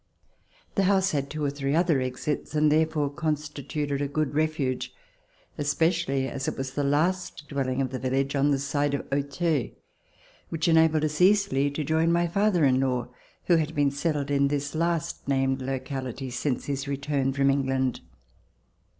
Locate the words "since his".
16.31-16.79